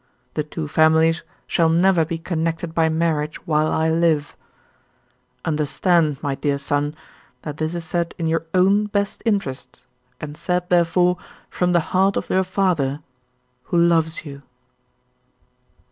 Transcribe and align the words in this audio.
The 0.33 0.41
two 0.43 0.67
families 0.67 1.21
shall 1.45 1.69
never 1.69 2.03
be 2.03 2.17
connected 2.17 2.73
by 2.73 2.89
marriage 2.89 3.37
while 3.45 3.67
I 3.71 3.91
live. 3.91 4.35
Understand, 5.45 6.17
my 6.23 6.33
dear 6.33 6.57
son, 6.57 6.95
that 7.43 7.57
this 7.57 7.75
is 7.75 7.85
said 7.85 8.15
in 8.17 8.25
your 8.25 8.47
own 8.55 8.87
best 8.87 9.21
interests, 9.25 9.85
and 10.19 10.35
said, 10.35 10.67
therefore, 10.71 11.17
from 11.51 11.73
the 11.73 11.79
heart 11.93 12.17
of 12.17 12.31
your 12.31 12.43
father 12.43 13.01
who 13.65 13.77
loves 13.77 14.25
you." 14.25 14.41